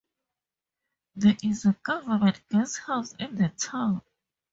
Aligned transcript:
There 1.15 1.37
is 1.43 1.63
a 1.67 1.73
government 1.83 2.41
guest 2.49 2.79
house 2.79 3.13
in 3.19 3.35
the 3.35 3.49
town. 3.49 4.01